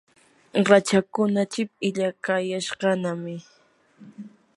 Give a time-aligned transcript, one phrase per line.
[0.69, 3.35] rachakkuna chip illaqayashqanami.